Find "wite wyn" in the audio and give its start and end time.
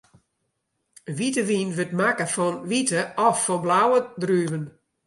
1.17-1.73